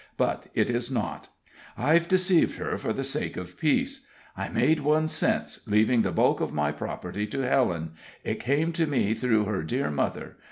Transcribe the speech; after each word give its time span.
But 0.17 0.47
it 0.55 0.67
is 0.71 0.89
not. 0.89 1.27
I've 1.77 2.07
deceived 2.07 2.57
her, 2.57 2.75
for 2.79 2.91
the 2.91 3.03
sake 3.03 3.37
of 3.37 3.55
peace. 3.59 4.03
I 4.35 4.49
made 4.49 4.79
one 4.79 5.07
since, 5.07 5.67
leaving 5.67 6.01
the 6.01 6.11
bulk 6.11 6.41
of 6.41 6.51
my 6.51 6.71
property 6.71 7.27
to 7.27 7.41
Helen; 7.41 7.91
it 8.23 8.39
came 8.39 8.71
to 8.73 8.87
me 8.87 9.13
through 9.13 9.45
her 9.45 9.61
dear 9.61 9.91
mother. 9.91 10.37